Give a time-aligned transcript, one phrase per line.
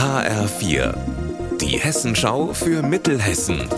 [0.00, 0.94] HR4,
[1.60, 3.68] die Hessenschau für Mittelhessen.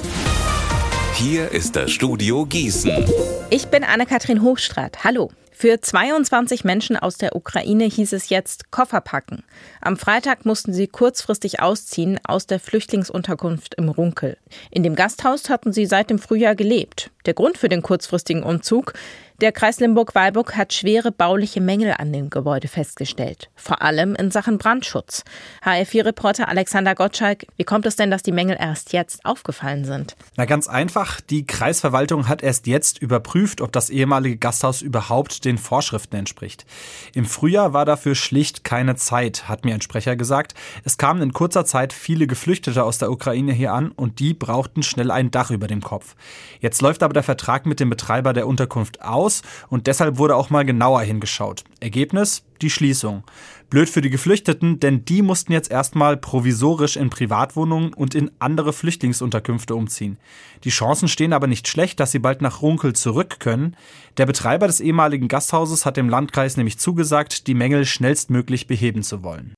[1.15, 3.05] Hier ist das Studio Gießen.
[3.51, 5.03] Ich bin Anne-Kathrin Hochstrat.
[5.03, 5.33] Hallo.
[5.51, 9.43] Für 22 Menschen aus der Ukraine hieß es jetzt Koffer packen.
[9.81, 14.37] Am Freitag mussten sie kurzfristig ausziehen aus der Flüchtlingsunterkunft im Runkel.
[14.71, 17.11] In dem Gasthaus hatten sie seit dem Frühjahr gelebt.
[17.27, 18.95] Der Grund für den kurzfristigen Umzug?
[19.43, 24.57] Der Kreis Limburg-Weilburg hat schwere bauliche Mängel an dem Gebäude festgestellt, vor allem in Sachen
[24.57, 25.25] Brandschutz.
[25.65, 30.15] HR4-Reporter Alexander Gottschalk, wie kommt es denn, dass die Mängel erst jetzt aufgefallen sind?
[30.37, 35.59] Na ganz einfach, die Kreisverwaltung hat erst jetzt überprüft, ob das ehemalige Gasthaus überhaupt den
[35.59, 36.65] Vorschriften entspricht.
[37.13, 40.55] Im Frühjahr war dafür schlicht keine Zeit, hat mir ein Sprecher gesagt.
[40.85, 44.85] Es kamen in kurzer Zeit viele Geflüchtete aus der Ukraine hier an und die brauchten
[44.85, 46.15] schnell ein Dach über dem Kopf.
[46.61, 50.37] Jetzt läuft aber der Vertrag mit dem Betreiber der Unterkunft aus aus und deshalb wurde
[50.37, 51.65] auch mal genauer hingeschaut.
[51.81, 52.43] Ergebnis?
[52.61, 53.25] Die Schließung.
[53.71, 58.73] Blöd für die Geflüchteten, denn die mussten jetzt erstmal provisorisch in Privatwohnungen und in andere
[58.73, 60.19] Flüchtlingsunterkünfte umziehen.
[60.65, 63.77] Die Chancen stehen aber nicht schlecht, dass sie bald nach Runkel zurück können.
[64.19, 69.23] Der Betreiber des ehemaligen Gasthauses hat dem Landkreis nämlich zugesagt, die Mängel schnellstmöglich beheben zu
[69.25, 69.55] wollen.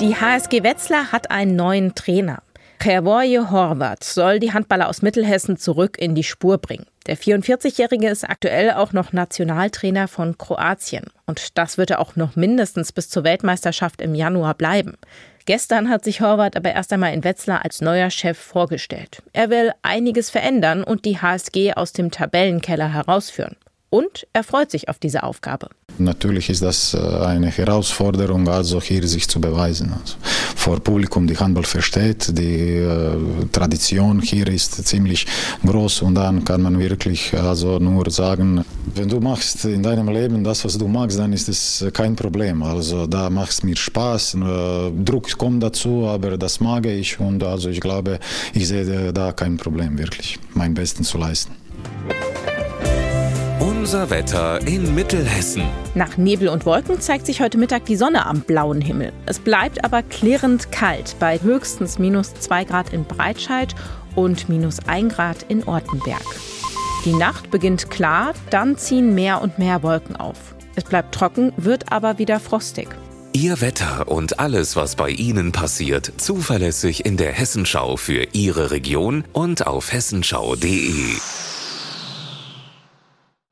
[0.00, 2.42] Die HSG Wetzlar hat einen neuen Trainer.
[2.84, 6.84] Kervoje Horvath soll die Handballer aus Mittelhessen zurück in die Spur bringen.
[7.06, 11.04] Der 44-Jährige ist aktuell auch noch Nationaltrainer von Kroatien.
[11.24, 14.98] Und das wird er auch noch mindestens bis zur Weltmeisterschaft im Januar bleiben.
[15.46, 19.22] Gestern hat sich Horvath aber erst einmal in Wetzlar als neuer Chef vorgestellt.
[19.32, 23.56] Er will einiges verändern und die HSG aus dem Tabellenkeller herausführen
[23.94, 25.68] und er freut sich auf diese Aufgabe.
[25.98, 29.94] Natürlich ist das äh, eine Herausforderung, also hier sich zu beweisen.
[30.64, 33.18] Vor Publikum, die Handball versteht, die äh,
[33.52, 35.26] Tradition hier ist ziemlich
[35.62, 40.42] groß und dann kann man wirklich also nur sagen, wenn du machst in deinem Leben
[40.42, 42.62] das, was du magst, dann ist es kein Problem.
[42.62, 47.42] Also da macht es mir Spaß, äh, Druck kommt dazu, aber das mag ich und
[47.42, 48.18] also ich glaube,
[48.54, 51.63] ich sehe da kein Problem wirklich, mein Bestes zu leisten.
[53.84, 55.62] Unser Wetter in Mittelhessen.
[55.94, 59.12] Nach Nebel und Wolken zeigt sich heute Mittag die Sonne am blauen Himmel.
[59.26, 63.74] Es bleibt aber klirrend kalt bei höchstens minus 2 Grad in Breitscheid
[64.14, 66.24] und minus 1 Grad in Ortenberg.
[67.04, 70.54] Die Nacht beginnt klar, dann ziehen mehr und mehr Wolken auf.
[70.76, 72.88] Es bleibt trocken, wird aber wieder frostig.
[73.34, 79.24] Ihr Wetter und alles, was bei Ihnen passiert, zuverlässig in der Hessenschau für Ihre Region
[79.34, 81.18] und auf hessenschau.de.